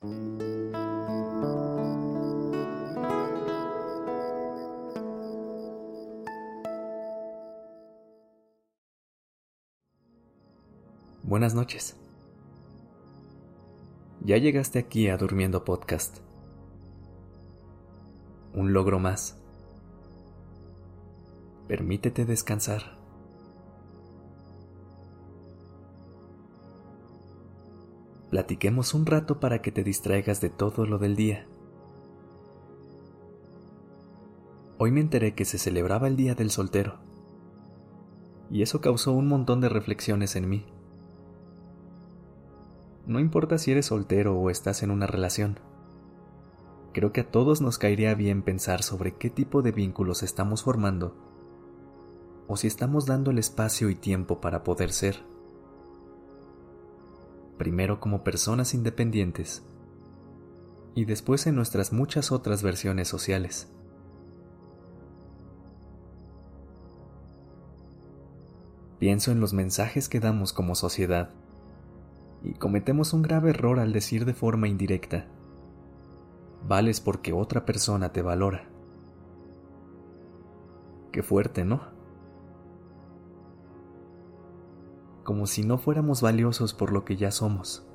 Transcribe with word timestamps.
Buenas 0.00 0.14
noches. 11.54 11.96
Ya 14.20 14.36
llegaste 14.36 14.78
aquí 14.78 15.08
a 15.08 15.16
Durmiendo 15.16 15.64
Podcast. 15.64 16.18
Un 18.54 18.72
logro 18.72 19.00
más. 19.00 19.36
Permítete 21.66 22.24
descansar. 22.24 22.97
Platiquemos 28.30 28.92
un 28.92 29.06
rato 29.06 29.40
para 29.40 29.62
que 29.62 29.72
te 29.72 29.82
distraigas 29.82 30.40
de 30.40 30.50
todo 30.50 30.84
lo 30.84 30.98
del 30.98 31.16
día. 31.16 31.46
Hoy 34.76 34.92
me 34.92 35.00
enteré 35.00 35.34
que 35.34 35.44
se 35.44 35.58
celebraba 35.58 36.08
el 36.08 36.16
Día 36.16 36.34
del 36.34 36.50
Soltero. 36.50 36.98
Y 38.50 38.62
eso 38.62 38.80
causó 38.80 39.12
un 39.12 39.28
montón 39.28 39.60
de 39.60 39.68
reflexiones 39.68 40.36
en 40.36 40.48
mí. 40.48 40.66
No 43.06 43.18
importa 43.18 43.56
si 43.56 43.72
eres 43.72 43.86
soltero 43.86 44.38
o 44.38 44.50
estás 44.50 44.82
en 44.82 44.90
una 44.90 45.06
relación. 45.06 45.58
Creo 46.92 47.12
que 47.12 47.22
a 47.22 47.30
todos 47.30 47.62
nos 47.62 47.78
caería 47.78 48.14
bien 48.14 48.42
pensar 48.42 48.82
sobre 48.82 49.16
qué 49.16 49.30
tipo 49.30 49.62
de 49.62 49.72
vínculos 49.72 50.22
estamos 50.22 50.62
formando 50.62 51.16
o 52.46 52.56
si 52.56 52.66
estamos 52.66 53.06
dando 53.06 53.30
el 53.30 53.38
espacio 53.38 53.90
y 53.90 53.94
tiempo 53.94 54.40
para 54.40 54.64
poder 54.64 54.92
ser. 54.92 55.22
Primero 57.58 58.00
como 58.00 58.22
personas 58.24 58.72
independientes 58.72 59.64
y 60.94 61.04
después 61.04 61.46
en 61.46 61.54
nuestras 61.54 61.92
muchas 61.92 62.32
otras 62.32 62.62
versiones 62.62 63.08
sociales. 63.08 63.70
Pienso 68.98 69.30
en 69.30 69.40
los 69.40 69.52
mensajes 69.52 70.08
que 70.08 70.18
damos 70.18 70.52
como 70.52 70.74
sociedad 70.74 71.30
y 72.42 72.54
cometemos 72.54 73.12
un 73.12 73.22
grave 73.22 73.50
error 73.50 73.78
al 73.78 73.92
decir 73.92 74.24
de 74.24 74.34
forma 74.34 74.68
indirecta, 74.68 75.26
vales 76.66 77.00
porque 77.00 77.32
otra 77.32 77.64
persona 77.64 78.12
te 78.12 78.22
valora. 78.22 78.68
Qué 81.12 81.22
fuerte, 81.22 81.64
¿no? 81.64 81.97
Como 85.28 85.46
si 85.46 85.62
no 85.62 85.76
fuéramos 85.76 86.22
valiosos 86.22 86.72
por 86.72 86.90
lo 86.90 87.04
que 87.04 87.18
ya 87.18 87.30
somos, 87.30 87.86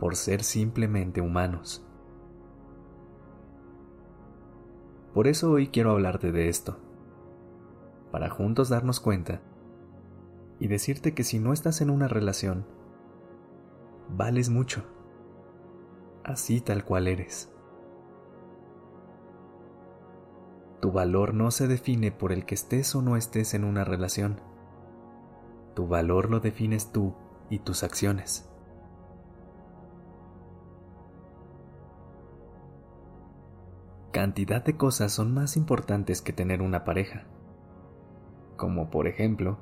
por 0.00 0.16
ser 0.16 0.42
simplemente 0.42 1.20
humanos. 1.20 1.86
Por 5.14 5.28
eso 5.28 5.52
hoy 5.52 5.68
quiero 5.68 5.92
hablarte 5.92 6.32
de 6.32 6.48
esto, 6.48 6.78
para 8.10 8.28
juntos 8.28 8.68
darnos 8.68 8.98
cuenta 8.98 9.40
y 10.58 10.66
decirte 10.66 11.14
que 11.14 11.22
si 11.22 11.38
no 11.38 11.52
estás 11.52 11.80
en 11.80 11.90
una 11.90 12.08
relación, 12.08 12.66
vales 14.08 14.50
mucho, 14.50 14.82
así 16.24 16.60
tal 16.60 16.84
cual 16.84 17.06
eres. 17.06 17.52
Tu 20.80 20.90
valor 20.90 21.34
no 21.34 21.52
se 21.52 21.68
define 21.68 22.10
por 22.10 22.32
el 22.32 22.46
que 22.46 22.56
estés 22.56 22.96
o 22.96 23.00
no 23.00 23.16
estés 23.16 23.54
en 23.54 23.62
una 23.62 23.84
relación. 23.84 24.49
Tu 25.80 25.88
valor 25.88 26.28
lo 26.28 26.40
defines 26.40 26.92
tú 26.92 27.14
y 27.48 27.60
tus 27.60 27.84
acciones. 27.84 28.46
Cantidad 34.12 34.62
de 34.62 34.76
cosas 34.76 35.10
son 35.10 35.32
más 35.32 35.56
importantes 35.56 36.20
que 36.20 36.34
tener 36.34 36.60
una 36.60 36.84
pareja, 36.84 37.24
como 38.58 38.90
por 38.90 39.06
ejemplo, 39.06 39.56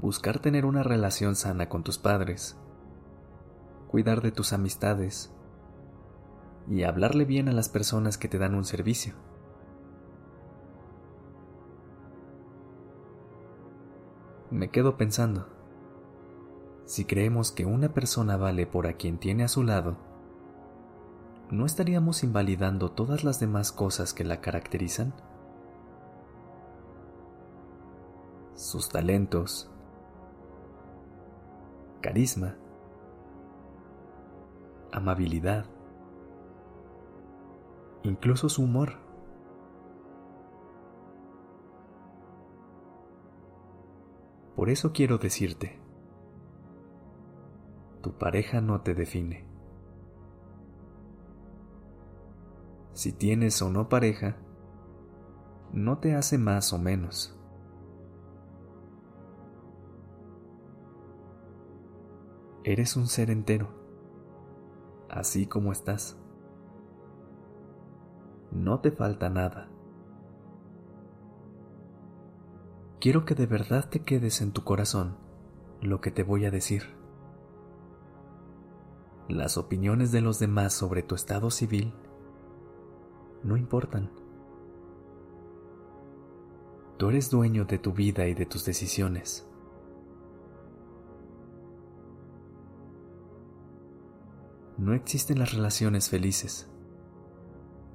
buscar 0.00 0.38
tener 0.38 0.64
una 0.64 0.82
relación 0.82 1.36
sana 1.36 1.68
con 1.68 1.84
tus 1.84 1.98
padres, 1.98 2.58
cuidar 3.88 4.22
de 4.22 4.32
tus 4.32 4.54
amistades 4.54 5.36
y 6.66 6.84
hablarle 6.84 7.26
bien 7.26 7.50
a 7.50 7.52
las 7.52 7.68
personas 7.68 8.16
que 8.16 8.28
te 8.28 8.38
dan 8.38 8.54
un 8.54 8.64
servicio. 8.64 9.27
Me 14.50 14.70
quedo 14.70 14.96
pensando, 14.96 15.46
si 16.86 17.04
creemos 17.04 17.52
que 17.52 17.66
una 17.66 17.90
persona 17.90 18.38
vale 18.38 18.66
por 18.66 18.86
a 18.86 18.94
quien 18.94 19.18
tiene 19.18 19.44
a 19.44 19.48
su 19.48 19.62
lado, 19.62 19.98
¿no 21.50 21.66
estaríamos 21.66 22.24
invalidando 22.24 22.90
todas 22.90 23.24
las 23.24 23.40
demás 23.40 23.72
cosas 23.72 24.14
que 24.14 24.24
la 24.24 24.40
caracterizan? 24.40 25.12
Sus 28.54 28.88
talentos, 28.88 29.70
carisma, 32.00 32.56
amabilidad, 34.92 35.66
incluso 38.02 38.48
su 38.48 38.62
humor. 38.62 39.07
Por 44.58 44.70
eso 44.70 44.92
quiero 44.92 45.18
decirte, 45.18 45.78
tu 48.02 48.18
pareja 48.18 48.60
no 48.60 48.80
te 48.80 48.92
define. 48.92 49.46
Si 52.92 53.12
tienes 53.12 53.62
o 53.62 53.70
no 53.70 53.88
pareja, 53.88 54.36
no 55.72 55.98
te 55.98 56.16
hace 56.16 56.38
más 56.38 56.72
o 56.72 56.78
menos. 56.80 57.38
Eres 62.64 62.96
un 62.96 63.06
ser 63.06 63.30
entero 63.30 63.68
así 65.08 65.46
como 65.46 65.70
estás. 65.70 66.18
No 68.50 68.80
te 68.80 68.90
falta 68.90 69.30
nada. 69.30 69.70
Quiero 73.00 73.24
que 73.24 73.34
de 73.34 73.46
verdad 73.46 73.88
te 73.88 74.00
quedes 74.00 74.40
en 74.40 74.52
tu 74.52 74.64
corazón 74.64 75.16
lo 75.80 76.00
que 76.00 76.10
te 76.10 76.22
voy 76.22 76.44
a 76.44 76.50
decir. 76.50 76.94
Las 79.28 79.56
opiniones 79.56 80.10
de 80.10 80.20
los 80.20 80.38
demás 80.38 80.72
sobre 80.72 81.02
tu 81.02 81.14
estado 81.14 81.50
civil 81.50 81.94
no 83.44 83.56
importan. 83.56 84.10
Tú 86.96 87.10
eres 87.10 87.30
dueño 87.30 87.64
de 87.64 87.78
tu 87.78 87.92
vida 87.92 88.26
y 88.26 88.34
de 88.34 88.46
tus 88.46 88.64
decisiones. 88.64 89.48
no 94.78 94.94
existen 94.94 95.40
las 95.40 95.52
relaciones 95.52 96.08
felices. 96.08 96.68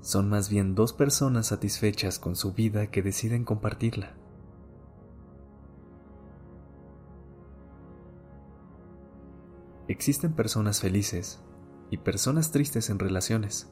Son 0.00 0.28
más 0.28 0.50
bien 0.50 0.74
dos 0.74 0.92
personas 0.92 1.46
satisfechas 1.46 2.18
con 2.18 2.34
su 2.34 2.52
vida 2.52 2.88
que 2.88 3.02
deciden 3.02 3.44
compartirla. 3.44 4.16
Existen 9.88 10.32
personas 10.32 10.80
felices 10.80 11.42
y 11.90 11.98
personas 11.98 12.52
tristes 12.52 12.88
en 12.88 12.98
relaciones. 12.98 13.70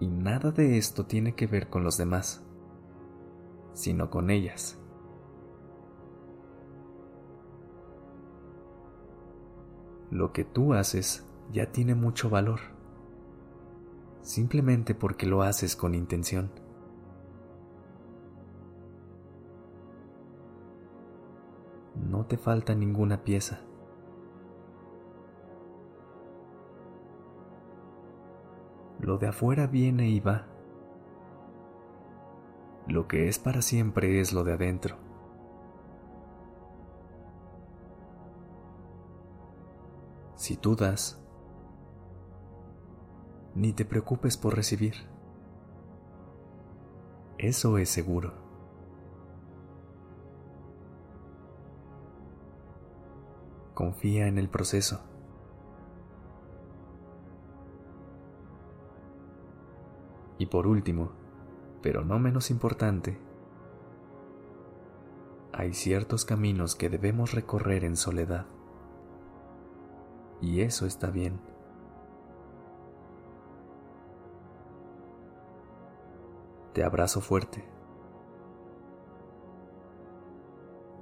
Y 0.00 0.08
nada 0.08 0.50
de 0.50 0.76
esto 0.76 1.06
tiene 1.06 1.34
que 1.34 1.46
ver 1.46 1.68
con 1.68 1.84
los 1.84 1.96
demás, 1.96 2.42
sino 3.74 4.10
con 4.10 4.30
ellas. 4.30 4.78
Lo 10.10 10.32
que 10.32 10.44
tú 10.44 10.74
haces 10.74 11.24
ya 11.52 11.70
tiene 11.70 11.94
mucho 11.94 12.28
valor, 12.28 12.60
simplemente 14.22 14.94
porque 14.96 15.26
lo 15.26 15.42
haces 15.42 15.76
con 15.76 15.94
intención. 15.94 16.50
No 21.94 22.26
te 22.26 22.36
falta 22.36 22.74
ninguna 22.74 23.22
pieza. 23.22 23.60
Lo 29.10 29.18
de 29.18 29.26
afuera 29.26 29.66
viene 29.66 30.08
y 30.08 30.20
va. 30.20 30.46
Lo 32.86 33.08
que 33.08 33.26
es 33.26 33.40
para 33.40 33.60
siempre 33.60 34.20
es 34.20 34.32
lo 34.32 34.44
de 34.44 34.52
adentro. 34.52 34.98
Si 40.36 40.56
tú 40.56 40.76
das, 40.76 41.20
ni 43.56 43.72
te 43.72 43.84
preocupes 43.84 44.36
por 44.36 44.54
recibir. 44.54 44.94
Eso 47.36 47.78
es 47.78 47.88
seguro. 47.88 48.32
Confía 53.74 54.28
en 54.28 54.38
el 54.38 54.48
proceso. 54.48 55.09
Y 60.40 60.46
por 60.46 60.66
último, 60.66 61.10
pero 61.82 62.02
no 62.02 62.18
menos 62.18 62.50
importante, 62.50 63.18
hay 65.52 65.74
ciertos 65.74 66.24
caminos 66.24 66.76
que 66.76 66.88
debemos 66.88 67.34
recorrer 67.34 67.84
en 67.84 67.94
soledad. 67.94 68.46
Y 70.40 70.62
eso 70.62 70.86
está 70.86 71.10
bien. 71.10 71.38
Te 76.72 76.84
abrazo 76.84 77.20
fuerte. 77.20 77.62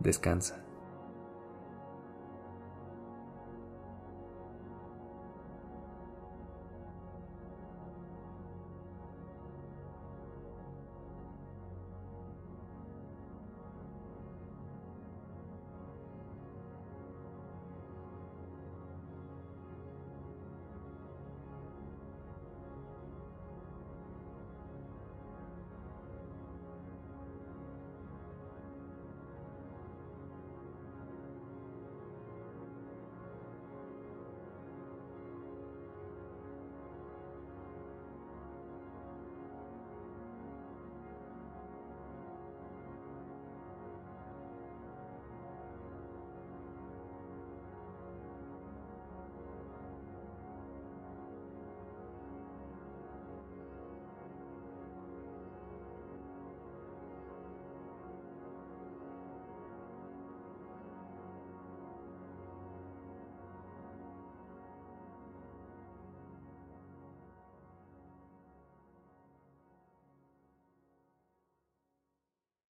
Descansa. 0.00 0.67